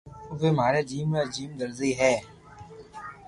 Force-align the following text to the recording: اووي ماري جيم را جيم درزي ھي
اووي 0.29 0.49
ماري 0.59 0.81
جيم 0.89 1.09
را 1.17 1.23
جيم 1.33 1.51
درزي 1.59 1.91
ھي 1.99 2.13